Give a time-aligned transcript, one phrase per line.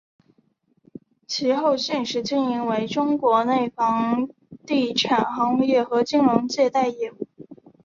[1.27, 4.27] 其后现时经营为中国内地房
[4.65, 7.27] 地产行业和金融借贷业务。